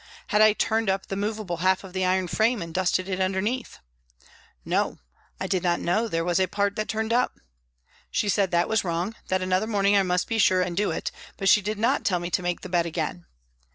[0.29, 3.39] "Had I turned up the movable half of the iron frame, and dusted it under
[3.39, 3.77] neath?""
[4.75, 4.97] No,
[5.39, 7.37] I did not know there was a part that turned up."
[8.09, 11.11] She said that was wrong, that another morning I must be sure and do it,
[11.37, 13.27] but she did not tell me to make the bed again.